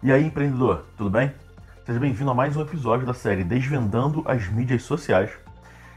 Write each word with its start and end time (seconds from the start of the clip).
E 0.00 0.12
aí, 0.12 0.24
empreendedor, 0.24 0.84
tudo 0.96 1.10
bem? 1.10 1.34
Seja 1.84 1.98
bem-vindo 1.98 2.30
a 2.30 2.34
mais 2.34 2.56
um 2.56 2.62
episódio 2.62 3.04
da 3.04 3.12
série 3.12 3.42
Desvendando 3.42 4.22
as 4.26 4.46
Mídias 4.46 4.84
Sociais. 4.84 5.32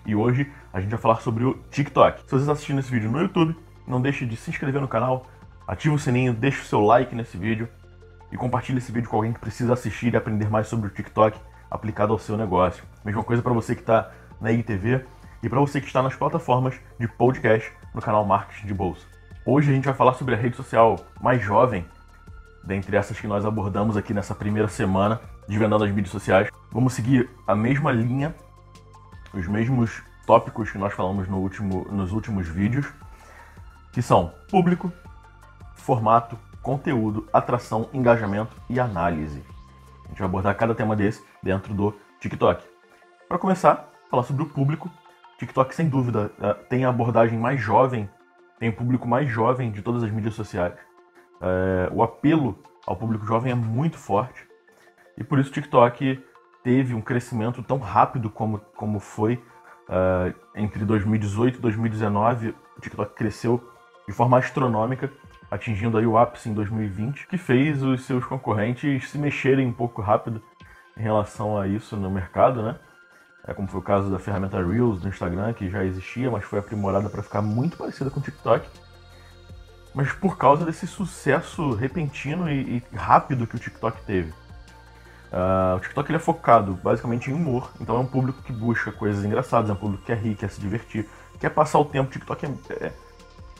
E 0.07 0.15
hoje 0.15 0.51
a 0.73 0.81
gente 0.81 0.89
vai 0.89 0.99
falar 0.99 1.17
sobre 1.17 1.43
o 1.43 1.53
TikTok. 1.69 2.21
Se 2.21 2.31
você 2.31 2.37
está 2.37 2.53
assistindo 2.53 2.79
esse 2.79 2.89
vídeo 2.89 3.11
no 3.11 3.21
YouTube, 3.21 3.55
não 3.87 4.01
deixe 4.01 4.25
de 4.25 4.35
se 4.35 4.49
inscrever 4.49 4.81
no 4.81 4.87
canal, 4.87 5.27
ative 5.67 5.93
o 5.93 5.99
sininho, 5.99 6.33
deixe 6.33 6.61
o 6.61 6.65
seu 6.65 6.81
like 6.81 7.13
nesse 7.13 7.37
vídeo 7.37 7.69
e 8.31 8.37
compartilhe 8.37 8.79
esse 8.79 8.91
vídeo 8.91 9.07
com 9.07 9.17
alguém 9.17 9.33
que 9.33 9.39
precisa 9.39 9.73
assistir 9.73 10.11
e 10.11 10.17
aprender 10.17 10.49
mais 10.49 10.65
sobre 10.65 10.87
o 10.87 10.89
TikTok 10.89 11.39
aplicado 11.69 12.11
ao 12.11 12.17
seu 12.17 12.35
negócio. 12.35 12.83
Mesma 13.05 13.23
coisa 13.23 13.43
para 13.43 13.53
você 13.53 13.75
que 13.75 13.81
está 13.81 14.09
na 14.41 14.51
IGTV 14.51 15.05
e 15.43 15.47
para 15.47 15.59
você 15.59 15.79
que 15.79 15.85
está 15.85 16.01
nas 16.01 16.15
plataformas 16.15 16.73
de 16.99 17.07
podcast 17.07 17.71
no 17.93 18.01
canal 18.01 18.25
Marketing 18.25 18.65
de 18.65 18.73
Bolsa. 18.73 19.05
Hoje 19.45 19.69
a 19.69 19.75
gente 19.75 19.85
vai 19.85 19.93
falar 19.93 20.13
sobre 20.13 20.33
a 20.33 20.37
rede 20.39 20.55
social 20.55 20.95
mais 21.21 21.39
jovem 21.39 21.85
dentre 22.63 22.95
essas 22.95 23.19
que 23.19 23.27
nós 23.27 23.45
abordamos 23.45 23.97
aqui 23.97 24.13
nessa 24.13 24.35
primeira 24.35 24.67
semana 24.67 25.19
de 25.47 25.57
Vendando 25.57 25.83
as 25.83 25.91
Mídias 25.91 26.11
Sociais. 26.11 26.49
Vamos 26.71 26.93
seguir 26.93 27.29
a 27.45 27.55
mesma 27.55 27.91
linha, 27.91 28.35
os 29.33 29.47
mesmos 29.47 30.03
tópicos 30.25 30.71
que 30.71 30.77
nós 30.77 30.93
falamos 30.93 31.27
no 31.27 31.37
último, 31.37 31.85
nos 31.91 32.11
últimos 32.11 32.47
vídeos, 32.47 32.87
que 33.91 34.01
são 34.01 34.33
público, 34.49 34.91
formato, 35.75 36.37
conteúdo, 36.61 37.27
atração, 37.33 37.89
engajamento 37.93 38.55
e 38.69 38.79
análise. 38.79 39.43
A 40.05 40.09
gente 40.09 40.19
vai 40.19 40.27
abordar 40.27 40.55
cada 40.55 40.75
tema 40.75 40.95
desse 40.95 41.23
dentro 41.41 41.73
do 41.73 41.93
TikTok. 42.19 42.63
Para 43.27 43.39
começar, 43.39 43.89
falar 44.09 44.23
sobre 44.23 44.43
o 44.43 44.45
público. 44.45 44.89
TikTok, 45.39 45.73
sem 45.73 45.89
dúvida, 45.89 46.31
eh, 46.39 46.53
tem 46.69 46.85
a 46.85 46.89
abordagem 46.89 47.39
mais 47.39 47.59
jovem, 47.59 48.09
tem 48.59 48.69
o 48.69 48.73
público 48.73 49.07
mais 49.07 49.27
jovem 49.29 49.71
de 49.71 49.81
todas 49.81 50.03
as 50.03 50.11
mídias 50.11 50.35
sociais. 50.35 50.73
É, 51.41 51.89
o 51.91 52.03
apelo 52.03 52.57
ao 52.85 52.95
público 52.95 53.25
jovem 53.25 53.51
é 53.51 53.55
muito 53.55 53.97
forte 53.97 54.47
e 55.17 55.23
por 55.23 55.39
isso 55.39 55.49
o 55.49 55.53
TikTok 55.53 56.23
teve 56.63 56.93
um 56.93 57.01
crescimento 57.01 57.63
tão 57.63 57.77
rápido 57.79 58.29
como, 58.29 58.59
como 58.75 58.99
foi 58.99 59.35
uh, 59.89 60.33
entre 60.55 60.85
2018 60.85 61.57
e 61.57 61.61
2019. 61.61 62.55
O 62.77 62.81
TikTok 62.81 63.15
cresceu 63.15 63.61
de 64.07 64.13
forma 64.13 64.37
astronômica, 64.37 65.11
atingindo 65.49 65.97
aí 65.97 66.05
o 66.05 66.17
ápice 66.17 66.49
em 66.49 66.53
2020, 66.53 67.27
que 67.27 67.37
fez 67.37 67.81
os 67.83 68.05
seus 68.05 68.25
concorrentes 68.25 69.09
se 69.09 69.17
mexerem 69.17 69.67
um 69.67 69.73
pouco 69.73 70.01
rápido 70.01 70.41
em 70.97 71.01
relação 71.01 71.57
a 71.57 71.67
isso 71.67 71.95
no 71.95 72.09
mercado, 72.09 72.61
né? 72.61 72.75
É 73.47 73.53
como 73.53 73.67
foi 73.67 73.79
o 73.79 73.83
caso 73.83 74.11
da 74.11 74.19
ferramenta 74.19 74.63
Reels 74.63 75.01
do 75.01 75.07
Instagram, 75.07 75.51
que 75.53 75.67
já 75.67 75.83
existia, 75.83 76.29
mas 76.29 76.43
foi 76.43 76.59
aprimorada 76.59 77.09
para 77.09 77.23
ficar 77.23 77.41
muito 77.41 77.75
parecida 77.75 78.09
com 78.11 78.19
o 78.19 78.23
TikTok 78.23 78.67
mas 79.93 80.11
por 80.13 80.37
causa 80.37 80.65
desse 80.65 80.87
sucesso 80.87 81.73
repentino 81.73 82.49
e, 82.49 82.77
e 82.77 82.95
rápido 82.95 83.45
que 83.45 83.55
o 83.55 83.59
TikTok 83.59 84.01
teve. 84.03 84.33
Uh, 85.31 85.77
o 85.77 85.79
TikTok 85.79 86.09
ele 86.09 86.17
é 86.17 86.19
focado 86.19 86.73
basicamente 86.83 87.31
em 87.31 87.33
humor, 87.33 87.71
então 87.79 87.95
é 87.95 87.99
um 87.99 88.05
público 88.05 88.41
que 88.41 88.51
busca 88.51 88.91
coisas 88.91 89.23
engraçadas, 89.23 89.69
é 89.69 89.73
um 89.73 89.77
público 89.77 90.03
que 90.03 90.07
quer 90.07 90.21
rir, 90.21 90.35
quer 90.35 90.49
se 90.49 90.59
divertir, 90.59 91.07
quer 91.39 91.49
passar 91.49 91.79
o 91.79 91.85
tempo. 91.85 92.09
O 92.09 92.11
TikTok 92.11 92.45
é, 92.45 92.49
é 92.85 92.93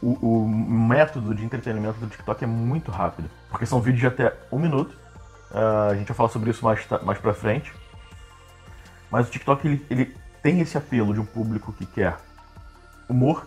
o, 0.02 0.44
o, 0.44 0.48
método 0.50 1.34
de 1.34 1.46
entretenimento 1.46 2.00
do 2.00 2.08
TikTok 2.08 2.44
é 2.44 2.48
muito 2.48 2.92
rápido, 2.92 3.30
porque 3.50 3.66
são 3.66 3.80
vídeos 3.80 4.02
de 4.02 4.08
até 4.08 4.38
um 4.52 4.59
minuto. 4.59 4.96
Uh, 5.52 5.92
a 5.92 5.96
gente 5.96 6.08
vai 6.08 6.18
falar 6.18 6.30
sobre 6.30 6.50
isso 6.50 6.64
mais, 6.64 6.86
mais 7.04 7.20
pra 7.20 7.34
frente. 7.34 7.74
Mas 9.09 9.28
o 9.28 9.32
TikTok 9.32 9.68
ele, 9.68 9.86
ele 9.90 10.18
tem 10.42 10.59
esse 10.62 10.78
apelo 10.78 11.14
de 11.14 11.20
um 11.20 11.26
público 11.26 11.72
que 11.74 11.86
quer 11.86 12.18
humor, 13.08 13.46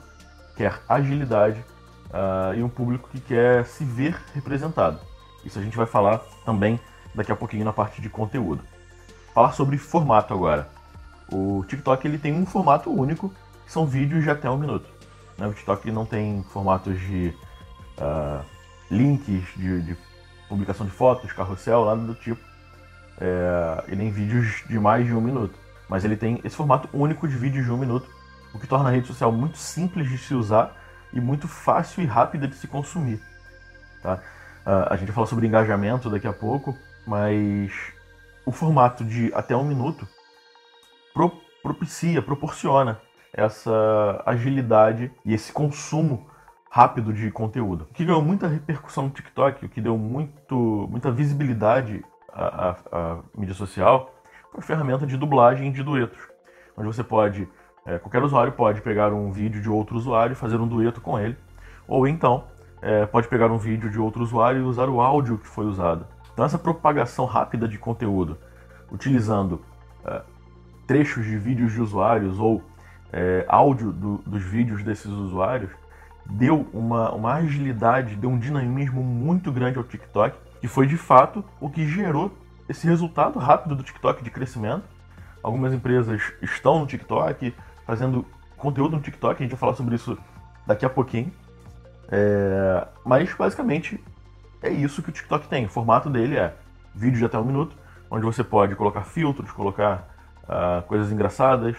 quer 0.56 0.80
agilidade 0.88 1.64
uh, 2.10 2.54
e 2.56 2.62
um 2.62 2.68
público 2.68 3.08
que 3.10 3.20
quer 3.20 3.64
se 3.66 3.84
ver 3.84 4.16
representado. 4.34 4.98
Isso 5.44 5.58
a 5.58 5.62
gente 5.62 5.76
vai 5.76 5.86
falar 5.86 6.18
também 6.44 6.80
daqui 7.14 7.30
a 7.30 7.36
pouquinho 7.36 7.64
na 7.64 7.72
parte 7.72 8.00
de 8.00 8.08
conteúdo. 8.08 8.62
Falar 9.34 9.52
sobre 9.52 9.76
formato 9.76 10.32
agora. 10.32 10.68
O 11.30 11.64
TikTok 11.66 12.06
ele 12.06 12.18
tem 12.18 12.32
um 12.32 12.46
formato 12.46 12.90
único, 12.90 13.32
que 13.64 13.72
são 13.72 13.86
vídeos 13.86 14.22
de 14.22 14.30
até 14.30 14.48
um 14.50 14.56
minuto. 14.56 14.88
Né? 15.38 15.46
O 15.46 15.52
TikTok 15.52 15.90
não 15.90 16.06
tem 16.06 16.44
formatos 16.50 16.98
de 17.00 17.34
uh, 17.98 18.44
links, 18.90 19.44
de, 19.56 19.82
de, 19.82 19.96
publicação 20.48 20.86
de 20.86 20.92
fotos, 20.92 21.32
carrossel, 21.32 21.84
nada 21.86 22.02
do 22.02 22.14
tipo. 22.14 22.40
É, 23.18 23.92
e 23.92 23.96
nem 23.96 24.10
vídeos 24.10 24.64
de 24.68 24.78
mais 24.78 25.06
de 25.06 25.14
um 25.14 25.20
minuto. 25.20 25.54
Mas 25.88 26.04
ele 26.04 26.16
tem 26.16 26.40
esse 26.44 26.56
formato 26.56 26.88
único 26.92 27.28
de 27.28 27.36
vídeos 27.36 27.64
de 27.64 27.70
um 27.70 27.76
minuto, 27.76 28.08
o 28.52 28.58
que 28.58 28.66
torna 28.66 28.88
a 28.88 28.92
rede 28.92 29.06
social 29.06 29.30
muito 29.30 29.56
simples 29.56 30.08
de 30.08 30.18
se 30.18 30.34
usar 30.34 30.76
e 31.14 31.20
muito 31.20 31.46
fácil 31.46 32.02
e 32.02 32.06
rápida 32.06 32.46
de 32.46 32.56
se 32.56 32.66
consumir. 32.66 33.22
Tá? 34.02 34.16
Uh, 34.66 34.90
a 34.90 34.96
gente 34.96 35.06
vai 35.06 35.14
falar 35.14 35.26
sobre 35.28 35.46
engajamento 35.46 36.10
daqui 36.10 36.26
a 36.26 36.32
pouco, 36.32 36.76
mas 37.06 37.72
o 38.44 38.50
formato 38.50 39.04
de 39.04 39.32
até 39.32 39.56
um 39.56 39.64
minuto 39.64 40.06
pro, 41.14 41.30
propicia, 41.62 42.20
proporciona 42.20 43.00
essa 43.32 44.22
agilidade 44.26 45.10
e 45.24 45.32
esse 45.32 45.52
consumo 45.52 46.28
rápido 46.68 47.12
de 47.12 47.30
conteúdo. 47.30 47.86
O 47.90 47.94
que 47.94 48.04
ganhou 48.04 48.22
muita 48.22 48.48
repercussão 48.48 49.04
no 49.04 49.10
TikTok, 49.10 49.64
o 49.64 49.68
que 49.68 49.80
deu 49.80 49.96
muito, 49.96 50.88
muita 50.90 51.10
visibilidade 51.10 52.04
à, 52.32 52.70
à, 52.70 52.76
à 52.92 53.18
mídia 53.36 53.54
social, 53.54 54.12
foi 54.50 54.60
a 54.60 54.66
ferramenta 54.66 55.06
de 55.06 55.16
dublagem 55.16 55.70
de 55.70 55.82
duetos, 55.82 56.20
onde 56.76 56.88
você 56.88 57.04
pode 57.04 57.48
é, 57.86 57.98
qualquer 57.98 58.22
usuário 58.22 58.52
pode 58.52 58.80
pegar 58.80 59.12
um 59.12 59.30
vídeo 59.30 59.60
de 59.60 59.68
outro 59.68 59.96
usuário 59.96 60.32
e 60.32 60.36
fazer 60.36 60.56
um 60.56 60.66
dueto 60.66 61.00
com 61.00 61.18
ele, 61.18 61.36
ou 61.86 62.06
então 62.06 62.44
é, 62.80 63.06
pode 63.06 63.28
pegar 63.28 63.50
um 63.50 63.58
vídeo 63.58 63.90
de 63.90 63.98
outro 63.98 64.22
usuário 64.22 64.60
e 64.60 64.64
usar 64.64 64.88
o 64.88 65.00
áudio 65.00 65.38
que 65.38 65.46
foi 65.46 65.66
usado. 65.66 66.06
Então, 66.32 66.44
essa 66.44 66.58
propagação 66.58 67.24
rápida 67.26 67.68
de 67.68 67.78
conteúdo, 67.78 68.36
utilizando 68.90 69.62
é, 70.04 70.22
trechos 70.86 71.24
de 71.24 71.36
vídeos 71.36 71.72
de 71.72 71.80
usuários 71.80 72.38
ou 72.38 72.62
é, 73.12 73.44
áudio 73.48 73.92
do, 73.92 74.18
dos 74.18 74.42
vídeos 74.42 74.82
desses 74.82 75.06
usuários, 75.06 75.70
deu 76.26 76.66
uma, 76.72 77.12
uma 77.12 77.34
agilidade, 77.34 78.16
deu 78.16 78.30
um 78.30 78.38
dinamismo 78.38 79.02
muito 79.02 79.52
grande 79.52 79.78
ao 79.78 79.84
TikTok, 79.84 80.36
que 80.60 80.66
foi 80.66 80.86
de 80.86 80.96
fato 80.96 81.44
o 81.60 81.70
que 81.70 81.86
gerou 81.86 82.32
esse 82.68 82.86
resultado 82.86 83.38
rápido 83.38 83.76
do 83.76 83.82
TikTok 83.82 84.24
de 84.24 84.30
crescimento. 84.30 84.84
Algumas 85.42 85.72
empresas 85.72 86.20
estão 86.40 86.80
no 86.80 86.86
TikTok, 86.86 87.54
fazendo 87.86 88.24
conteúdo 88.56 88.96
no 88.96 89.02
TikTok, 89.02 89.42
a 89.42 89.42
gente 89.42 89.52
vai 89.52 89.60
falar 89.60 89.74
sobre 89.74 89.94
isso 89.94 90.18
daqui 90.66 90.84
a 90.84 90.90
pouquinho. 90.90 91.32
É, 92.08 92.86
mas 93.04 93.32
basicamente 93.34 94.02
é 94.62 94.70
isso 94.70 95.02
que 95.02 95.10
o 95.10 95.12
TikTok 95.12 95.48
tem. 95.48 95.66
O 95.66 95.68
formato 95.68 96.08
dele 96.08 96.36
é 96.36 96.54
vídeo 96.94 97.18
de 97.18 97.24
até 97.24 97.38
um 97.38 97.44
minuto, 97.44 97.76
onde 98.10 98.24
você 98.24 98.42
pode 98.42 98.74
colocar 98.74 99.02
filtros, 99.02 99.50
colocar 99.50 100.08
uh, 100.44 100.82
coisas 100.86 101.10
engraçadas, 101.12 101.76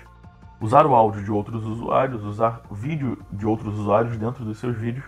usar 0.60 0.86
o 0.86 0.94
áudio 0.94 1.24
de 1.24 1.32
outros 1.32 1.66
usuários, 1.66 2.24
usar 2.24 2.62
vídeo 2.72 3.18
de 3.32 3.46
outros 3.46 3.74
usuários 3.80 4.18
dentro 4.18 4.44
dos 4.44 4.60
seus 4.60 4.76
vídeos. 4.76 5.06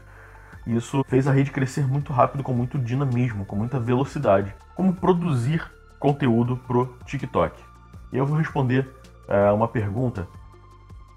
Isso 0.66 1.04
fez 1.08 1.28
a 1.28 1.32
rede 1.32 1.52
crescer 1.52 1.88
muito 1.88 2.12
rápido, 2.12 2.44
com 2.44 2.54
muito 2.54 2.78
dinamismo, 2.78 3.46
com 3.46 3.56
muita 3.56 3.80
velocidade. 3.80 4.54
Como 4.76 4.94
produzir 4.94 5.64
conteúdo 6.00 6.58
pro 6.58 6.98
TikTok? 7.06 7.62
E 8.12 8.18
eu 8.18 8.26
vou 8.26 8.38
responder 8.38 8.90
uh, 9.28 9.54
uma 9.54 9.68
pergunta 9.68 10.28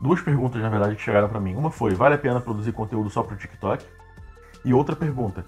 duas 0.00 0.20
perguntas, 0.20 0.60
na 0.62 0.68
verdade, 0.68 0.96
que 0.96 1.02
chegaram 1.02 1.28
para 1.28 1.40
mim. 1.40 1.54
Uma 1.54 1.70
foi: 1.70 1.94
vale 1.94 2.14
a 2.14 2.18
pena 2.18 2.40
produzir 2.40 2.72
conteúdo 2.72 3.10
só 3.10 3.22
para 3.22 3.34
o 3.34 3.36
TikTok? 3.36 3.84
E 4.64 4.72
outra 4.72 4.96
pergunta: 4.96 5.44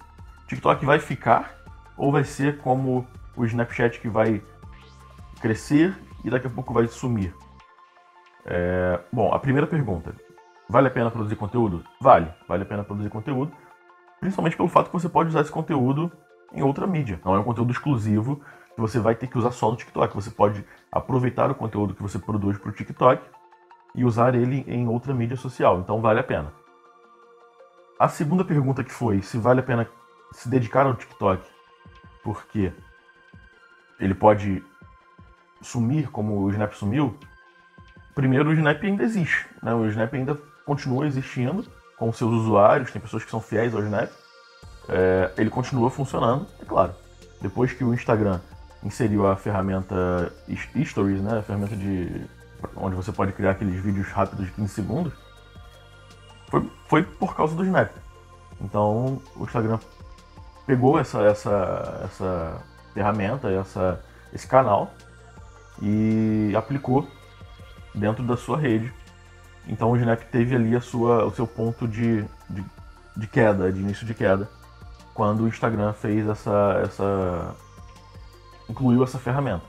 TikTok 0.47 0.85
vai 0.85 0.99
ficar 0.99 1.55
ou 1.97 2.11
vai 2.11 2.23
ser 2.23 2.59
como 2.59 3.07
o 3.35 3.45
Snapchat 3.45 3.99
que 3.99 4.07
vai 4.07 4.41
crescer 5.41 5.97
e 6.23 6.29
daqui 6.29 6.47
a 6.47 6.49
pouco 6.49 6.73
vai 6.73 6.87
sumir? 6.87 7.33
É... 8.45 8.99
Bom, 9.11 9.33
a 9.33 9.39
primeira 9.39 9.65
pergunta: 9.65 10.15
vale 10.69 10.87
a 10.87 10.91
pena 10.91 11.09
produzir 11.09 11.35
conteúdo? 11.35 11.83
Vale, 11.99 12.31
vale 12.47 12.63
a 12.63 12.65
pena 12.65 12.83
produzir 12.83 13.09
conteúdo, 13.09 13.51
principalmente 14.19 14.55
pelo 14.55 14.69
fato 14.69 14.87
que 14.87 14.93
você 14.93 15.09
pode 15.09 15.29
usar 15.29 15.41
esse 15.41 15.51
conteúdo 15.51 16.11
em 16.53 16.61
outra 16.61 16.85
mídia. 16.85 17.19
Não 17.25 17.35
é 17.35 17.39
um 17.39 17.43
conteúdo 17.43 17.71
exclusivo 17.71 18.41
que 18.75 18.81
você 18.81 18.99
vai 18.99 19.15
ter 19.15 19.27
que 19.27 19.37
usar 19.37 19.51
só 19.51 19.69
no 19.71 19.77
TikTok. 19.77 20.13
Você 20.15 20.29
pode 20.29 20.63
aproveitar 20.91 21.49
o 21.49 21.55
conteúdo 21.55 21.93
que 21.95 22.01
você 22.01 22.19
produz 22.19 22.57
para 22.57 22.69
o 22.69 22.71
TikTok 22.71 23.23
e 23.95 24.03
usar 24.03 24.35
ele 24.35 24.63
em 24.67 24.87
outra 24.87 25.13
mídia 25.13 25.37
social, 25.37 25.79
então 25.79 26.01
vale 26.01 26.19
a 26.19 26.23
pena. 26.23 26.51
A 27.99 28.09
segunda 28.09 28.43
pergunta 28.43 28.83
que 28.83 28.91
foi 28.91 29.21
se 29.21 29.37
vale 29.37 29.59
a 29.59 29.63
pena 29.63 29.87
se 30.31 30.49
dedicar 30.49 30.85
ao 30.85 30.95
TikTok, 30.95 31.43
porque 32.23 32.73
ele 33.99 34.13
pode 34.13 34.63
sumir 35.61 36.09
como 36.09 36.41
o 36.41 36.49
Snap 36.49 36.73
sumiu. 36.73 37.17
Primeiro, 38.15 38.49
o 38.49 38.53
Snap 38.53 38.83
ainda 38.83 39.03
existe, 39.03 39.47
né? 39.61 39.73
O 39.73 39.85
Snap 39.87 40.13
ainda 40.13 40.35
continua 40.65 41.05
existindo 41.05 41.65
com 41.97 42.11
seus 42.11 42.31
usuários, 42.31 42.91
tem 42.91 43.01
pessoas 43.01 43.23
que 43.23 43.31
são 43.31 43.39
fiéis 43.39 43.73
ao 43.73 43.81
Snap. 43.81 44.09
É, 44.89 45.31
ele 45.37 45.49
continua 45.49 45.89
funcionando, 45.89 46.47
é 46.61 46.65
claro. 46.65 46.93
Depois 47.41 47.71
que 47.71 47.83
o 47.83 47.93
Instagram 47.93 48.41
inseriu 48.83 49.27
a 49.27 49.35
ferramenta 49.35 50.33
Stories, 50.83 51.21
né? 51.21 51.39
A 51.39 51.43
ferramenta 51.43 51.75
de 51.75 52.25
onde 52.75 52.95
você 52.95 53.11
pode 53.11 53.31
criar 53.33 53.51
aqueles 53.51 53.79
vídeos 53.81 54.07
rápidos 54.07 54.45
de 54.45 54.51
15 54.53 54.73
segundos, 54.73 55.13
foi, 56.49 56.69
foi 56.87 57.03
por 57.03 57.35
causa 57.35 57.55
do 57.55 57.65
Snap. 57.65 57.91
Então 58.61 59.21
o 59.35 59.43
Instagram 59.43 59.79
pegou 60.65 60.99
essa, 60.99 61.21
essa, 61.23 62.01
essa 62.05 62.63
ferramenta, 62.93 63.49
essa, 63.49 64.03
esse 64.31 64.47
canal 64.47 64.93
e 65.81 66.53
aplicou 66.55 67.07
dentro 67.93 68.23
da 68.23 68.37
sua 68.37 68.57
rede. 68.57 68.93
Então 69.67 69.91
o 69.91 69.97
Snap 69.97 70.21
teve 70.31 70.55
ali 70.55 70.75
a 70.75 70.81
sua, 70.81 71.25
o 71.25 71.31
seu 71.31 71.47
ponto 71.47 71.87
de, 71.87 72.23
de, 72.49 72.63
de 73.17 73.27
queda, 73.27 73.71
de 73.71 73.79
início 73.79 74.05
de 74.05 74.13
queda, 74.13 74.49
quando 75.13 75.43
o 75.43 75.47
Instagram 75.47 75.93
fez 75.93 76.27
essa, 76.27 76.81
essa 76.83 77.55
incluiu 78.69 79.03
essa 79.03 79.19
ferramenta. 79.19 79.63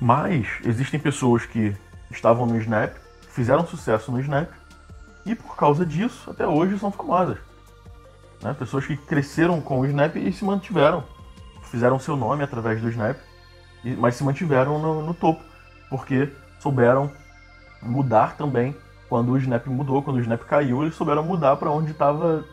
Mas 0.00 0.46
existem 0.64 0.98
pessoas 0.98 1.46
que 1.46 1.76
estavam 2.14 2.46
no 2.46 2.56
Snap, 2.58 2.94
fizeram 3.28 3.66
sucesso 3.66 4.10
no 4.10 4.20
Snap 4.20 4.50
e 5.26 5.34
por 5.34 5.56
causa 5.56 5.84
disso 5.84 6.30
até 6.30 6.46
hoje 6.46 6.78
são 6.78 6.90
famosas. 6.90 7.38
Né? 8.42 8.54
Pessoas 8.54 8.86
que 8.86 8.96
cresceram 8.96 9.60
com 9.60 9.80
o 9.80 9.86
Snap 9.86 10.16
e 10.16 10.32
se 10.32 10.44
mantiveram, 10.44 11.04
fizeram 11.70 11.98
seu 11.98 12.16
nome 12.16 12.44
através 12.44 12.80
do 12.80 12.90
Snap, 12.90 13.16
mas 13.98 14.16
se 14.16 14.24
mantiveram 14.24 14.78
no, 14.78 15.02
no 15.02 15.14
topo 15.14 15.42
porque 15.90 16.32
souberam 16.58 17.10
mudar 17.82 18.36
também 18.36 18.74
quando 19.08 19.32
o 19.32 19.38
Snap 19.38 19.66
mudou, 19.66 20.02
quando 20.02 20.16
o 20.16 20.20
Snap 20.20 20.42
caiu, 20.42 20.82
eles 20.82 20.94
souberam 20.94 21.22
mudar 21.22 21.56
para 21.56 21.70
onde 21.70 21.92
estava 21.92 22.44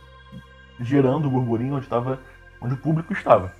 gerando 0.79 1.27
o 1.27 1.31
burburinho, 1.31 1.75
onde 1.75 1.85
estava, 1.85 2.19
onde 2.61 2.73
o 2.73 2.77
público 2.77 3.13
estava. 3.13 3.53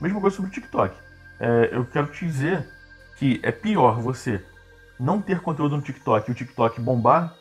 Mesma 0.00 0.20
coisa 0.20 0.34
sobre 0.34 0.50
o 0.50 0.52
TikTok. 0.52 0.96
É, 1.38 1.68
eu 1.72 1.84
quero 1.84 2.06
te 2.08 2.24
dizer 2.24 2.66
que 3.16 3.40
é 3.42 3.52
pior 3.52 4.00
você 4.00 4.44
não 4.98 5.20
ter 5.20 5.40
conteúdo 5.40 5.76
no 5.76 5.82
TikTok 5.82 6.28
e 6.28 6.32
o 6.32 6.34
TikTok 6.34 6.80
bombar 6.80 7.34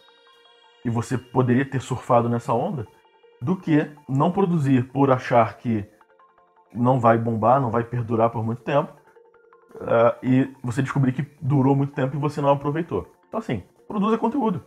e 0.84 0.90
você 0.90 1.18
poderia 1.18 1.66
ter 1.66 1.82
surfado 1.82 2.28
nessa 2.28 2.54
onda 2.54 2.88
do 3.42 3.56
que 3.56 3.90
não 4.08 4.32
produzir 4.32 4.84
por 4.92 5.12
achar 5.12 5.58
que 5.58 5.86
não 6.74 7.00
vai 7.00 7.18
bombar, 7.18 7.62
não 7.62 7.70
vai 7.70 7.84
perdurar 7.84 8.30
por 8.30 8.44
muito 8.44 8.62
tempo 8.62 8.92
uh, 9.76 10.16
e 10.22 10.52
você 10.64 10.82
descobrir 10.82 11.12
que 11.12 11.26
durou 11.42 11.76
muito 11.76 11.94
tempo 11.94 12.16
e 12.16 12.20
você 12.20 12.42
não 12.42 12.50
aproveitou. 12.50 13.12
Então, 13.28 13.40
assim, 13.40 13.64
produza 13.88 14.18
conteúdo, 14.18 14.64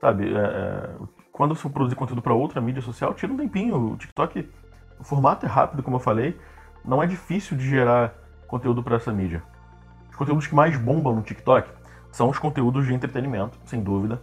sabe? 0.00 0.32
É, 0.34 0.38
é, 0.38 0.90
quando 1.30 1.54
você 1.54 1.68
produzir 1.68 1.96
conteúdo 1.96 2.22
para 2.22 2.34
outra 2.34 2.60
mídia 2.60 2.82
social, 2.82 3.14
tira 3.14 3.32
um 3.32 3.36
tempinho. 3.36 3.92
O 3.92 3.96
TikTok, 3.96 4.48
o 4.98 5.04
formato 5.04 5.46
é 5.46 5.48
rápido, 5.48 5.82
como 5.82 5.96
eu 5.96 6.00
falei, 6.00 6.38
não 6.84 7.02
é 7.02 7.06
difícil 7.06 7.56
de 7.56 7.68
gerar 7.68 8.14
conteúdo 8.46 8.82
para 8.82 8.96
essa 8.96 9.12
mídia. 9.12 9.42
Os 10.10 10.16
conteúdos 10.16 10.46
que 10.46 10.54
mais 10.54 10.76
bombam 10.76 11.14
no 11.14 11.22
TikTok 11.22 11.81
são 12.12 12.28
os 12.28 12.38
conteúdos 12.38 12.86
de 12.86 12.94
entretenimento, 12.94 13.58
sem 13.64 13.82
dúvida, 13.82 14.20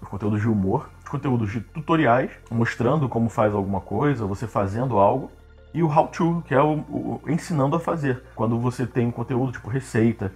os 0.00 0.08
conteúdos 0.08 0.40
de 0.40 0.48
humor, 0.48 0.88
os 1.02 1.08
conteúdos 1.10 1.50
de 1.50 1.60
tutoriais, 1.60 2.30
mostrando 2.50 3.08
como 3.08 3.28
faz 3.28 3.52
alguma 3.52 3.80
coisa, 3.80 4.24
você 4.24 4.46
fazendo 4.46 4.96
algo, 4.96 5.30
e 5.74 5.82
o 5.82 5.86
how 5.86 6.06
to, 6.08 6.42
que 6.46 6.54
é 6.54 6.62
o, 6.62 6.78
o, 6.78 7.20
ensinando 7.26 7.76
a 7.76 7.80
fazer. 7.80 8.22
Quando 8.34 8.58
você 8.58 8.86
tem 8.86 9.06
um 9.06 9.10
conteúdo 9.10 9.52
tipo 9.52 9.68
receita, 9.68 10.32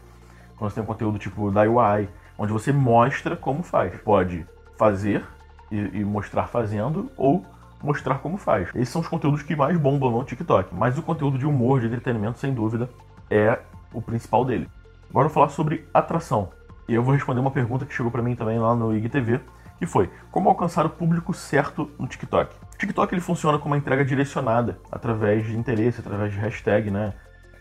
quando 0.56 0.70
você 0.70 0.76
tem 0.76 0.84
um 0.84 0.86
conteúdo 0.86 1.18
tipo 1.18 1.50
DIY, 1.50 2.08
onde 2.38 2.52
você 2.52 2.72
mostra 2.72 3.36
como 3.36 3.62
faz. 3.62 3.94
Pode 4.02 4.46
fazer 4.76 5.24
e, 5.70 5.76
e 5.76 6.04
mostrar 6.04 6.48
fazendo 6.48 7.10
ou 7.16 7.44
mostrar 7.82 8.18
como 8.18 8.36
faz. 8.36 8.68
Esses 8.74 8.88
são 8.88 9.00
os 9.00 9.08
conteúdos 9.08 9.42
que 9.42 9.54
mais 9.54 9.76
bombam 9.78 10.10
no 10.10 10.24
TikTok. 10.24 10.74
Mas 10.74 10.98
o 10.98 11.02
conteúdo 11.02 11.38
de 11.38 11.46
humor, 11.46 11.80
de 11.80 11.86
entretenimento, 11.86 12.38
sem 12.38 12.52
dúvida, 12.52 12.88
é 13.30 13.58
o 13.92 14.00
principal 14.00 14.44
dele. 14.44 14.68
Agora 15.10 15.26
eu 15.26 15.30
vou 15.30 15.34
falar 15.34 15.48
sobre 15.50 15.86
atração. 15.92 16.50
E 16.88 16.94
eu 16.94 17.02
vou 17.02 17.14
responder 17.14 17.40
uma 17.40 17.50
pergunta 17.50 17.84
que 17.84 17.94
chegou 17.94 18.10
para 18.10 18.22
mim 18.22 18.34
também 18.34 18.58
lá 18.58 18.74
no 18.74 18.96
IGTV, 18.96 19.40
que 19.78 19.86
foi: 19.86 20.10
como 20.30 20.48
alcançar 20.48 20.86
o 20.86 20.90
público 20.90 21.32
certo 21.34 21.90
no 21.98 22.06
TikTok? 22.06 22.54
O 22.74 22.78
TikTok 22.78 23.14
ele 23.14 23.20
funciona 23.20 23.58
como 23.58 23.74
uma 23.74 23.78
entrega 23.78 24.04
direcionada 24.04 24.78
através 24.90 25.46
de 25.46 25.56
interesse, 25.56 26.00
através 26.00 26.32
de 26.32 26.38
hashtag, 26.38 26.90
né? 26.90 27.14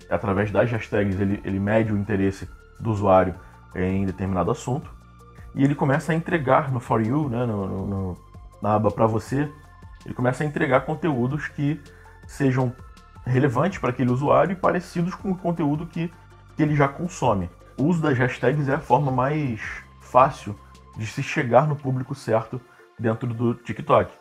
Através 0.09 0.51
das 0.51 0.69
hashtags 0.69 1.19
ele, 1.19 1.41
ele 1.43 1.59
mede 1.59 1.91
o 1.91 1.97
interesse 1.97 2.47
do 2.79 2.91
usuário 2.91 3.35
em 3.73 4.05
determinado 4.05 4.51
assunto 4.51 4.89
e 5.55 5.63
ele 5.63 5.73
começa 5.73 6.11
a 6.11 6.15
entregar 6.15 6.71
no 6.71 6.79
For 6.79 7.01
You, 7.01 7.29
né, 7.29 7.45
no, 7.45 7.65
no, 7.65 7.87
no 7.87 8.17
na 8.61 8.75
aba 8.75 8.91
para 8.91 9.07
você, 9.07 9.49
ele 10.05 10.13
começa 10.13 10.43
a 10.43 10.47
entregar 10.47 10.81
conteúdos 10.81 11.47
que 11.47 11.79
sejam 12.27 12.73
relevantes 13.25 13.79
para 13.79 13.89
aquele 13.89 14.11
usuário 14.11 14.51
e 14.51 14.55
parecidos 14.55 15.15
com 15.15 15.31
o 15.31 15.37
conteúdo 15.37 15.85
que, 15.85 16.11
que 16.55 16.63
ele 16.63 16.75
já 16.75 16.87
consome. 16.87 17.49
O 17.77 17.83
uso 17.83 18.01
das 18.01 18.17
hashtags 18.17 18.69
é 18.69 18.75
a 18.75 18.79
forma 18.79 19.11
mais 19.11 19.59
fácil 19.99 20.57
de 20.95 21.05
se 21.05 21.21
chegar 21.21 21.67
no 21.67 21.75
público 21.75 22.15
certo 22.15 22.59
dentro 22.97 23.33
do 23.33 23.53
TikTok. 23.53 24.11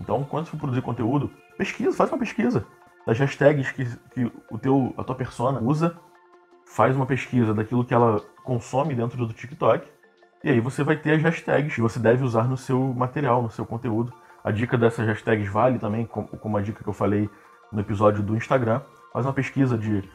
Então, 0.00 0.24
quando 0.24 0.46
você 0.46 0.52
for 0.52 0.58
produzir 0.58 0.80
conteúdo, 0.80 1.30
pesquisa, 1.58 1.96
faz 1.96 2.10
uma 2.10 2.18
pesquisa 2.18 2.64
das 3.06 3.18
hashtags 3.18 3.70
que, 3.70 3.84
que 4.14 4.32
o 4.50 4.58
teu, 4.58 4.94
a 4.96 5.04
tua 5.04 5.14
persona 5.14 5.60
usa, 5.60 5.96
faz 6.64 6.96
uma 6.96 7.06
pesquisa 7.06 7.52
daquilo 7.52 7.84
que 7.84 7.92
ela 7.92 8.20
consome 8.42 8.94
dentro 8.94 9.26
do 9.26 9.32
TikTok, 9.32 9.86
e 10.42 10.50
aí 10.50 10.60
você 10.60 10.82
vai 10.82 10.96
ter 10.96 11.12
as 11.12 11.22
hashtags 11.22 11.74
que 11.74 11.80
você 11.80 11.98
deve 11.98 12.24
usar 12.24 12.44
no 12.44 12.56
seu 12.56 12.80
material, 12.94 13.42
no 13.42 13.50
seu 13.50 13.66
conteúdo. 13.66 14.12
A 14.44 14.50
dica 14.50 14.78
dessas 14.78 15.06
hashtags 15.06 15.48
vale 15.50 15.78
também, 15.78 16.06
como 16.06 16.56
a 16.56 16.62
dica 16.62 16.82
que 16.82 16.88
eu 16.88 16.92
falei 16.92 17.28
no 17.72 17.80
episódio 17.80 18.22
do 18.22 18.36
Instagram. 18.36 18.80
Faz 19.12 19.26
uma 19.26 19.32
pesquisa 19.32 19.76
de 19.76 20.08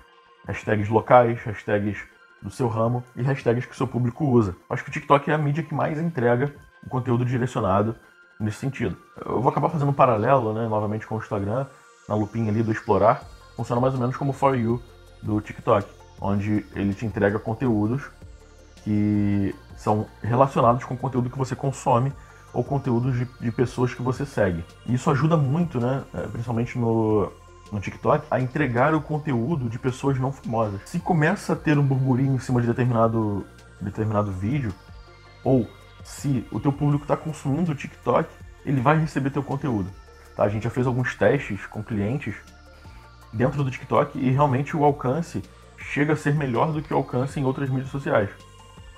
hashtags 0.47 0.89
locais, 0.89 1.43
hashtags 1.43 2.07
do 2.41 2.49
seu 2.49 2.67
ramo 2.67 3.03
e 3.15 3.21
hashtags 3.21 3.65
que 3.65 3.73
o 3.73 3.77
seu 3.77 3.87
público 3.87 4.25
usa. 4.25 4.55
Acho 4.69 4.83
que 4.83 4.89
o 4.89 4.93
TikTok 4.93 5.29
é 5.29 5.33
a 5.33 5.37
mídia 5.37 5.63
que 5.63 5.73
mais 5.73 5.99
entrega 5.99 6.53
o 6.83 6.89
conteúdo 6.89 7.23
direcionado 7.23 7.95
nesse 8.39 8.57
sentido. 8.57 8.97
Eu 9.23 9.41
vou 9.41 9.49
acabar 9.49 9.69
fazendo 9.69 9.89
um 9.89 9.93
paralelo, 9.93 10.53
né, 10.53 10.67
novamente 10.67 11.05
com 11.05 11.15
o 11.15 11.19
Instagram, 11.19 11.67
na 12.09 12.15
lupinha 12.15 12.51
ali 12.51 12.63
do 12.63 12.71
explorar. 12.71 13.23
Funciona 13.55 13.79
mais 13.79 13.93
ou 13.93 13.99
menos 13.99 14.17
como 14.17 14.31
o 14.31 14.33
For 14.33 14.57
You 14.57 14.81
do 15.21 15.39
TikTok, 15.39 15.87
onde 16.19 16.65
ele 16.73 16.93
te 16.93 17.05
entrega 17.05 17.37
conteúdos 17.37 18.09
que 18.83 19.55
são 19.77 20.07
relacionados 20.23 20.83
com 20.83 20.95
o 20.95 20.97
conteúdo 20.97 21.29
que 21.29 21.37
você 21.37 21.55
consome 21.55 22.11
ou 22.53 22.63
conteúdos 22.63 23.17
de, 23.17 23.25
de 23.39 23.51
pessoas 23.51 23.93
que 23.93 24.01
você 24.01 24.25
segue. 24.25 24.65
E 24.85 24.95
isso 24.95 25.09
ajuda 25.09 25.37
muito, 25.37 25.79
né, 25.79 26.03
é, 26.13 26.21
principalmente 26.27 26.77
no, 26.77 27.31
no 27.71 27.79
TikTok, 27.79 28.25
a 28.29 28.39
entregar 28.39 28.93
o 28.93 29.01
conteúdo 29.01 29.69
de 29.69 29.79
pessoas 29.79 30.19
não 30.19 30.31
famosas. 30.31 30.81
Se 30.85 30.99
começa 30.99 31.53
a 31.53 31.55
ter 31.55 31.77
um 31.77 31.83
burburinho 31.83 32.35
em 32.35 32.39
cima 32.39 32.59
de 32.59 32.67
determinado, 32.67 33.45
determinado 33.79 34.31
vídeo, 34.31 34.73
ou 35.43 35.67
se 36.03 36.45
o 36.51 36.59
teu 36.59 36.71
público 36.71 37.03
está 37.03 37.15
consumindo 37.15 37.71
o 37.71 37.75
TikTok, 37.75 38.29
ele 38.65 38.81
vai 38.81 38.99
receber 38.99 39.29
teu 39.29 39.43
conteúdo. 39.43 39.89
Tá? 40.35 40.43
A 40.43 40.49
gente 40.49 40.63
já 40.63 40.69
fez 40.69 40.85
alguns 40.85 41.15
testes 41.15 41.65
com 41.65 41.83
clientes 41.83 42.35
dentro 43.31 43.63
do 43.63 43.71
TikTok 43.71 44.19
e 44.19 44.29
realmente 44.29 44.75
o 44.75 44.83
alcance 44.83 45.41
chega 45.77 46.13
a 46.13 46.15
ser 46.15 46.35
melhor 46.35 46.71
do 46.71 46.81
que 46.81 46.93
o 46.93 46.97
alcance 46.97 47.39
em 47.39 47.45
outras 47.45 47.69
mídias 47.69 47.89
sociais. 47.89 48.29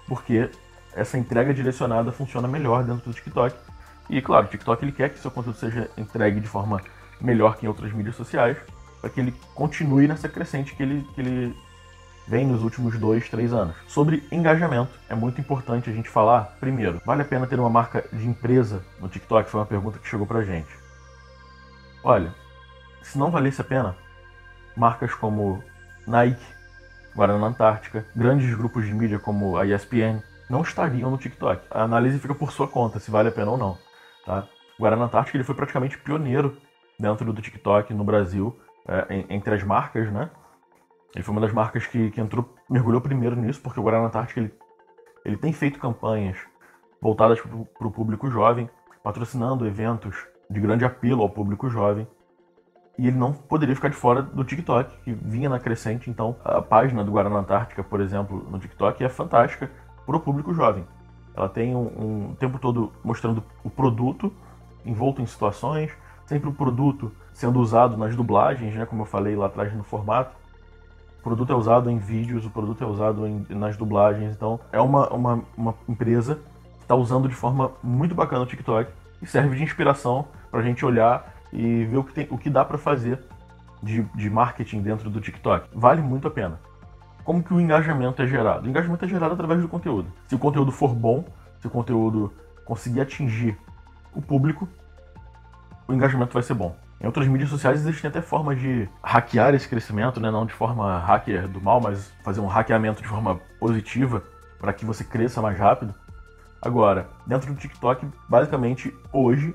Porque 0.07 0.49
essa 0.93 1.17
entrega 1.17 1.53
direcionada 1.53 2.11
funciona 2.11 2.47
melhor 2.47 2.83
dentro 2.83 3.09
do 3.09 3.13
TikTok. 3.13 3.55
E 4.09 4.21
claro, 4.21 4.47
o 4.47 4.49
TikTok 4.49 4.83
ele 4.83 4.91
quer 4.91 5.09
que 5.09 5.19
seu 5.19 5.31
conteúdo 5.31 5.57
seja 5.57 5.89
entregue 5.97 6.39
de 6.39 6.47
forma 6.47 6.81
melhor 7.19 7.57
que 7.57 7.65
em 7.65 7.69
outras 7.69 7.91
mídias 7.91 8.15
sociais, 8.15 8.57
para 9.01 9.09
que 9.09 9.19
ele 9.19 9.33
continue 9.53 10.07
nessa 10.07 10.29
crescente 10.29 10.75
que 10.75 10.83
ele, 10.83 11.07
que 11.13 11.21
ele 11.21 11.55
vem 12.27 12.47
nos 12.47 12.63
últimos 12.63 12.97
dois, 12.97 13.29
três 13.29 13.53
anos. 13.53 13.75
Sobre 13.87 14.23
engajamento, 14.31 14.91
é 15.09 15.15
muito 15.15 15.39
importante 15.41 15.89
a 15.89 15.93
gente 15.93 16.09
falar, 16.09 16.55
primeiro, 16.59 17.01
vale 17.05 17.21
a 17.21 17.25
pena 17.25 17.47
ter 17.47 17.59
uma 17.59 17.69
marca 17.69 18.03
de 18.11 18.27
empresa 18.27 18.83
no 18.99 19.09
TikTok? 19.09 19.49
Foi 19.49 19.59
uma 19.59 19.65
pergunta 19.65 19.99
que 19.99 20.07
chegou 20.07 20.25
pra 20.25 20.43
gente. 20.43 20.69
Olha, 22.03 22.33
se 23.01 23.17
não 23.17 23.31
valesse 23.31 23.61
a 23.61 23.63
pena, 23.63 23.95
marcas 24.75 25.13
como 25.13 25.63
Nike, 26.07 26.45
Guarana 27.15 27.47
Antártica, 27.47 28.05
grandes 28.15 28.53
grupos 28.55 28.85
de 28.85 28.93
mídia 28.93 29.19
como 29.19 29.57
a 29.57 29.65
ESPN, 29.65 30.21
não 30.49 30.61
estariam 30.61 31.11
no 31.11 31.17
TikTok. 31.17 31.61
A 31.69 31.83
análise 31.83 32.19
fica 32.19 32.33
por 32.33 32.51
sua 32.51 32.67
conta, 32.67 32.99
se 32.99 33.11
vale 33.11 33.29
a 33.29 33.31
pena 33.31 33.51
ou 33.51 33.57
não. 33.57 33.77
Tá? 34.25 34.45
Guarana 34.79 35.05
Antártica 35.05 35.37
ele 35.37 35.43
foi 35.43 35.55
praticamente 35.55 35.97
pioneiro 35.97 36.57
dentro 36.99 37.31
do 37.31 37.41
TikTok 37.41 37.93
no 37.93 38.03
Brasil, 38.03 38.57
é, 38.87 39.25
entre 39.29 39.55
as 39.55 39.63
marcas, 39.63 40.11
né? 40.11 40.29
Ele 41.15 41.23
foi 41.23 41.31
uma 41.31 41.41
das 41.41 41.53
marcas 41.53 41.85
que, 41.85 42.09
que 42.11 42.19
entrou, 42.19 42.53
mergulhou 42.69 42.99
primeiro 42.99 43.35
nisso, 43.35 43.61
porque 43.61 43.79
o 43.79 43.83
Guaraná 43.83 44.07
Antártica 44.07 44.39
ele, 44.39 44.53
ele 45.23 45.37
tem 45.37 45.53
feito 45.53 45.79
campanhas 45.79 46.37
voltadas 46.99 47.39
para 47.41 47.87
o 47.87 47.91
público 47.91 48.29
jovem, 48.31 48.69
patrocinando 49.03 49.67
eventos 49.67 50.25
de 50.49 50.59
grande 50.59 50.85
apelo 50.85 51.21
ao 51.21 51.29
público 51.29 51.69
jovem. 51.69 52.07
E 52.97 53.07
ele 53.07 53.17
não 53.17 53.33
poderia 53.33 53.75
ficar 53.75 53.89
de 53.89 53.95
fora 53.95 54.21
do 54.21 54.43
TikTok, 54.43 54.95
que 55.03 55.13
vinha 55.13 55.49
na 55.49 55.59
crescente. 55.59 56.09
Então, 56.09 56.35
a 56.43 56.61
página 56.61 57.03
do 57.03 57.11
Guaraná 57.11 57.39
Antártica, 57.39 57.83
por 57.83 57.99
exemplo, 57.99 58.47
no 58.49 58.59
TikTok 58.59 59.03
é 59.03 59.09
fantástica 59.09 59.69
para 60.05 60.15
o 60.15 60.19
público 60.19 60.53
jovem. 60.53 60.85
Ela 61.35 61.49
tem 61.49 61.75
um, 61.75 62.29
um 62.29 62.35
tempo 62.35 62.59
todo 62.59 62.93
mostrando 63.03 63.43
o 63.63 63.69
produto 63.69 64.31
envolto 64.85 65.21
em 65.21 65.25
situações, 65.25 65.91
sempre 66.25 66.49
o 66.49 66.53
produto 66.53 67.11
sendo 67.33 67.59
usado 67.59 67.97
nas 67.97 68.15
dublagens, 68.15 68.73
né, 68.75 68.85
como 68.85 69.03
eu 69.03 69.05
falei 69.05 69.35
lá 69.35 69.47
atrás 69.47 69.73
no 69.73 69.83
formato 69.83 70.35
o 71.19 71.23
produto 71.23 71.53
é 71.53 71.55
usado 71.55 71.89
em 71.89 71.97
vídeos, 71.97 72.45
o 72.45 72.49
produto 72.49 72.83
é 72.83 72.85
usado 72.85 73.25
em, 73.25 73.45
nas 73.51 73.77
dublagens. 73.77 74.35
Então, 74.35 74.59
é 74.73 74.81
uma, 74.81 75.07
uma, 75.07 75.41
uma 75.55 75.73
empresa 75.87 76.35
que 76.75 76.81
está 76.81 76.95
usando 76.95 77.29
de 77.29 77.33
forma 77.33 77.71
muito 77.81 78.13
bacana 78.13 78.43
o 78.43 78.45
TikTok 78.45 78.91
e 79.21 79.25
serve 79.25 79.55
de 79.55 79.63
inspiração 79.63 80.27
para 80.51 80.59
a 80.59 80.63
gente 80.63 80.85
olhar 80.85 81.33
e 81.53 81.85
ver 81.85 81.95
o 81.95 82.03
que, 82.03 82.13
tem, 82.13 82.27
o 82.29 82.37
que 82.37 82.49
dá 82.49 82.65
para 82.65 82.77
fazer 82.77 83.23
de, 83.81 84.03
de 84.13 84.29
marketing 84.29 84.81
dentro 84.81 85.09
do 85.09 85.21
TikTok. 85.21 85.69
Vale 85.73 86.01
muito 86.01 86.27
a 86.27 86.31
pena. 86.31 86.59
Como 87.23 87.41
que 87.41 87.53
o 87.53 87.61
engajamento 87.61 88.21
é 88.21 88.27
gerado? 88.27 88.65
O 88.65 88.69
engajamento 88.69 89.05
é 89.05 89.07
gerado 89.07 89.33
através 89.33 89.61
do 89.61 89.69
conteúdo. 89.69 90.11
Se 90.27 90.35
o 90.35 90.39
conteúdo 90.39 90.73
for 90.73 90.93
bom, 90.93 91.23
se 91.61 91.67
o 91.67 91.69
conteúdo 91.69 92.33
conseguir 92.65 92.99
atingir 92.99 93.57
o 94.13 94.21
público, 94.21 94.67
o 95.87 95.93
engajamento 95.93 96.33
vai 96.33 96.43
ser 96.43 96.53
bom. 96.53 96.75
Em 97.01 97.05
outras 97.05 97.27
mídias 97.27 97.49
sociais 97.49 97.81
existem 97.81 98.07
até 98.09 98.21
formas 98.21 98.59
de 98.59 98.87
hackear 99.03 99.53
esse 99.53 99.67
crescimento, 99.67 100.21
né? 100.21 100.31
não 100.31 100.45
de 100.45 100.53
forma 100.53 100.97
hacker 100.99 101.47
do 101.47 101.59
mal, 101.59 101.81
mas 101.81 102.11
fazer 102.23 102.39
um 102.39 102.47
hackeamento 102.47 103.01
de 103.01 103.07
forma 103.07 103.41
positiva 103.59 104.23
para 104.59 104.71
que 104.71 104.85
você 104.85 105.03
cresça 105.03 105.41
mais 105.41 105.59
rápido. 105.59 105.93
Agora, 106.61 107.07
dentro 107.27 107.53
do 107.53 107.59
TikTok, 107.59 108.07
basicamente, 108.29 108.95
hoje, 109.11 109.53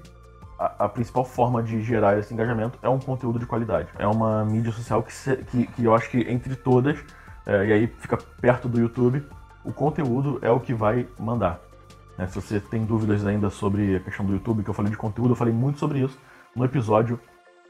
a, 0.59 0.85
a, 0.85 0.89
principal 0.91 1.25
forma 1.25 1.63
de 1.63 1.83
gerar 1.83 2.19
esse 2.19 2.35
engajamento 2.35 2.79
é 2.83 2.89
um 2.89 2.99
conteúdo 2.99 3.39
de 3.39 3.47
qualidade. 3.47 3.89
É 3.99 4.07
uma 4.07 4.45
mídia 4.45 4.71
social 4.71 5.03
que, 5.03 5.13
se, 5.13 5.37
que, 5.37 5.67
que 5.69 5.85
eu 5.85 5.95
acho 5.95 6.11
que 6.11 6.21
entre 6.31 6.55
todas, 6.55 6.99
é, 7.47 7.65
e 7.65 7.73
aí 7.73 7.87
fica 7.87 8.19
perto 8.43 8.69
do 8.69 8.79
YouTube, 8.79 9.25
o 9.65 9.73
conteúdo 9.73 10.39
é 10.43 10.51
o 10.51 10.61
que 10.61 10.75
vai 10.75 11.07
mandar. 11.19 11.61
Né? 12.19 12.27
Se 12.27 12.35
você 12.35 12.61
tem 12.61 12.85
dúvidas 12.85 13.25
ainda 13.25 13.49
sobre 13.49 13.97
a 13.97 14.01
questão 14.01 14.27
do 14.27 14.33
YouTube, 14.33 14.65
que 14.65 14.69
eu 14.69 14.75
falei 14.75 14.91
de 14.91 14.99
conteúdo, 14.99 15.31
eu 15.31 15.37
falei 15.37 15.55
muito 15.55 15.79
sobre 15.79 16.01
isso 16.01 16.19
no 16.55 16.65
episódio 16.65 17.21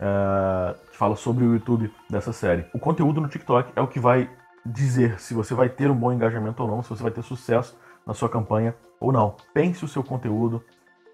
é, 0.00 0.75
que 0.90 0.97
fala 0.97 1.14
sobre 1.14 1.45
o 1.45 1.52
YouTube 1.52 1.93
dessa 2.09 2.33
série. 2.33 2.64
O 2.73 2.78
conteúdo 2.78 3.21
no 3.21 3.28
TikTok 3.28 3.73
é 3.76 3.81
o 3.81 3.87
que 3.87 4.00
vai 4.00 4.31
dizer 4.64 5.21
se 5.21 5.35
você 5.35 5.55
vai 5.55 5.69
ter 5.69 5.90
um 5.90 5.95
bom 5.95 6.12
engajamento 6.12 6.62
ou 6.62 6.69
não, 6.69 6.83
se 6.83 6.88
você 6.88 7.02
vai 7.02 7.12
ter 7.12 7.23
sucesso 7.23 7.78
na 8.07 8.14
sua 8.14 8.28
campanha 8.28 8.75
ou 8.99 9.12
não. 9.12 9.37
Pense 9.52 9.85
o 9.85 9.88
seu 9.88 10.02
conteúdo, 10.02 10.64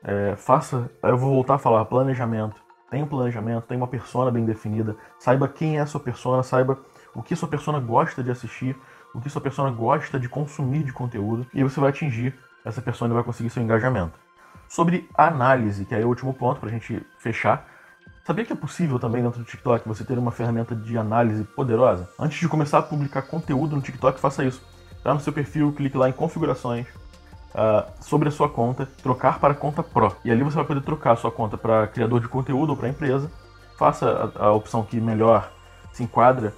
é, 0.05 0.37
faça. 0.37 0.89
Eu 1.03 1.19
vou 1.19 1.35
voltar 1.35 1.55
a 1.55 1.59
falar 1.59 1.85
planejamento. 1.87 2.63
Tenha 2.91 3.05
um 3.05 3.09
planejamento, 3.09 3.65
tenha 3.65 3.81
uma 3.81 3.89
persona 3.89 4.31
bem 4.31 4.45
definida, 4.45 4.95
saiba 5.19 5.49
quem 5.49 5.79
é 5.79 5.81
a 5.81 5.87
sua 5.87 5.99
persona, 5.99 6.45
saiba 6.45 6.79
o 7.13 7.23
que 7.23 7.35
sua 7.35 7.49
persona 7.49 7.81
gosta 7.81 8.23
de 8.23 8.31
assistir, 8.31 8.77
o 9.13 9.21
que 9.21 9.29
sua 9.29 9.41
persona 9.41 9.71
gosta 9.71 10.21
de 10.21 10.29
consumir 10.29 10.85
de 10.85 10.93
conteúdo, 10.93 11.45
e 11.53 11.65
você 11.65 11.81
vai 11.81 11.91
atingir 11.91 12.39
essa 12.65 12.81
persona 12.81 13.13
e 13.13 13.15
vai 13.15 13.25
conseguir 13.25 13.51
seu 13.51 13.63
engajamento. 13.63 14.19
Sobre 14.69 15.09
análise, 15.15 15.85
que 15.85 15.95
é 15.95 16.05
o 16.05 16.09
último 16.09 16.33
ponto 16.33 16.61
para 16.61 16.69
a 16.69 16.73
gente 16.73 17.05
fechar, 17.19 17.69
Sabia 18.25 18.43
que 18.43 18.55
é 18.55 18.57
possível 18.57 18.99
também 18.99 19.23
dentro 19.23 19.41
do 19.41 19.45
TikTok 19.45 19.87
você 19.87 20.03
ter 20.03 20.17
uma 20.17 20.31
ferramenta 20.31 20.75
de 20.75 20.97
análise 20.97 21.45
poderosa? 21.45 22.09
Antes 22.19 22.41
de 22.41 22.49
começar 22.49 22.79
a 22.79 22.83
publicar 22.83 23.21
conteúdo 23.21 23.77
no 23.77 23.83
TikTok, 23.83 24.19
faça 24.19 24.43
isso. 24.43 24.63
Tá 25.03 25.13
no 25.13 25.21
seu 25.21 25.31
perfil, 25.31 25.75
clique 25.75 25.99
lá 25.99 26.09
em 26.09 26.13
configurações, 26.13 26.87
uh, 27.55 27.85
sobre 28.01 28.31
a 28.31 28.33
sua 28.33 28.49
conta, 28.49 28.89
trocar 29.03 29.39
para 29.39 29.53
conta 29.53 29.83
Pro. 29.83 30.17
E 30.25 30.31
ali 30.31 30.43
você 30.43 30.57
vai 30.57 30.65
poder 30.65 30.81
trocar 30.81 31.13
a 31.13 31.17
sua 31.17 31.31
conta 31.31 31.59
para 31.59 31.87
criador 31.87 32.19
de 32.19 32.27
conteúdo 32.27 32.71
ou 32.71 32.77
para 32.79 32.89
empresa. 32.89 33.31
Faça 33.77 34.33
a, 34.37 34.47
a, 34.47 34.53
opção 34.53 34.83
que 34.83 34.99
melhor 34.99 35.53
se 35.93 36.03
enquadra 36.03 36.55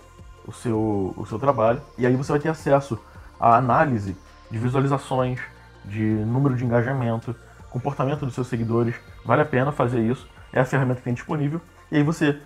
o 0.46 0.52
seu, 0.52 1.12
o 1.16 1.26
seu 1.26 1.36
trabalho. 1.36 1.82
E 1.98 2.06
aí 2.06 2.14
você 2.14 2.30
vai 2.30 2.40
ter 2.40 2.48
acesso 2.48 2.96
à 3.40 3.56
análise 3.56 4.16
de 4.48 4.58
visualizações, 4.58 5.40
de 5.86 6.02
número 6.02 6.54
de 6.54 6.64
engajamento, 6.64 7.34
comportamento 7.70 8.24
dos 8.24 8.34
seus 8.34 8.48
seguidores. 8.48 8.94
Vale 9.24 9.42
a 9.42 9.46
pena 9.46 9.72
fazer 9.72 10.00
isso 10.00 10.28
é 10.52 10.60
a 10.60 10.64
ferramenta 10.64 11.00
que 11.00 11.04
tem 11.04 11.14
disponível, 11.14 11.60
e 11.90 11.96
aí 11.96 12.02
você 12.02 12.40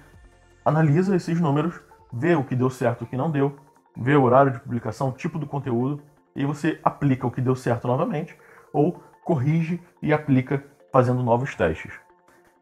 analisa 0.64 1.14
esses 1.14 1.40
números, 1.40 1.80
vê 2.12 2.34
o 2.34 2.42
que 2.42 2.56
deu 2.56 2.68
certo 2.68 3.02
e 3.02 3.04
o 3.04 3.06
que 3.06 3.16
não 3.16 3.30
deu, 3.30 3.56
vê 3.96 4.16
o 4.16 4.22
horário 4.22 4.52
de 4.52 4.58
publicação, 4.58 5.12
tipo 5.12 5.38
do 5.38 5.46
conteúdo, 5.46 6.02
e 6.34 6.44
você 6.44 6.80
aplica 6.82 7.26
o 7.26 7.30
que 7.30 7.40
deu 7.40 7.54
certo 7.54 7.86
novamente, 7.86 8.36
ou 8.72 9.00
corrige 9.24 9.80
e 10.02 10.12
aplica 10.12 10.64
fazendo 10.92 11.22
novos 11.22 11.54
testes. 11.54 11.92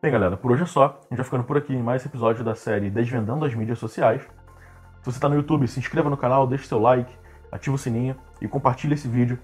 Bem, 0.02 0.12
galera, 0.12 0.36
por 0.36 0.52
hoje 0.52 0.62
é 0.62 0.66
só. 0.66 0.84
A 0.84 1.08
gente 1.08 1.16
vai 1.16 1.24
ficando 1.24 1.44
por 1.44 1.56
aqui 1.56 1.74
em 1.74 1.82
mais 1.82 2.04
episódio 2.04 2.44
da 2.44 2.54
série 2.54 2.90
Desvendando 2.90 3.44
as 3.44 3.54
Mídias 3.54 3.78
Sociais. 3.78 4.22
Se 4.22 5.04
você 5.04 5.16
está 5.16 5.28
no 5.28 5.34
YouTube, 5.34 5.66
se 5.66 5.80
inscreva 5.80 6.08
no 6.08 6.16
canal, 6.16 6.46
deixe 6.46 6.66
seu 6.66 6.78
like, 6.78 7.12
ative 7.50 7.74
o 7.74 7.78
sininho 7.78 8.14
e 8.40 8.46
compartilhe 8.46 8.94
esse 8.94 9.08
vídeo. 9.08 9.38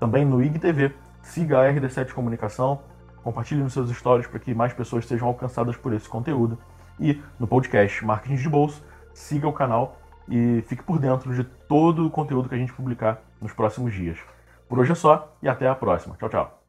Também 0.00 0.24
no 0.24 0.42
IGTV, 0.42 0.92
siga 1.22 1.60
a 1.60 1.72
RD7 1.72 2.12
Comunicação, 2.12 2.80
Compartilhe 3.22 3.62
nos 3.62 3.72
seus 3.72 3.90
stories 3.90 4.26
para 4.26 4.38
que 4.38 4.54
mais 4.54 4.72
pessoas 4.72 5.06
sejam 5.06 5.28
alcançadas 5.28 5.76
por 5.76 5.92
esse 5.92 6.08
conteúdo. 6.08 6.58
E 6.98 7.20
no 7.38 7.46
podcast 7.46 8.04
Marketing 8.04 8.36
de 8.36 8.48
Bolsa, 8.48 8.82
siga 9.14 9.46
o 9.48 9.52
canal 9.52 9.98
e 10.28 10.62
fique 10.66 10.82
por 10.82 10.98
dentro 10.98 11.34
de 11.34 11.44
todo 11.44 12.06
o 12.06 12.10
conteúdo 12.10 12.48
que 12.48 12.54
a 12.54 12.58
gente 12.58 12.72
publicar 12.72 13.20
nos 13.40 13.52
próximos 13.52 13.92
dias. 13.92 14.18
Por 14.68 14.78
hoje 14.78 14.92
é 14.92 14.94
só 14.94 15.34
e 15.42 15.48
até 15.48 15.68
a 15.68 15.74
próxima. 15.74 16.16
Tchau, 16.16 16.28
tchau. 16.28 16.59